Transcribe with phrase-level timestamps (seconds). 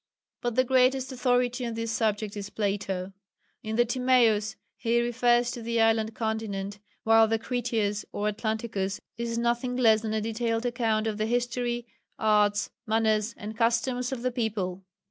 [0.41, 3.13] But the greatest authority on this subject is Plato.
[3.61, 9.37] In the Timæus he refers to the island continent, while the Critias or Atlanticus is
[9.37, 11.85] nothing less than a detailed account of the history,
[12.17, 14.83] arts, manners and customs of the people.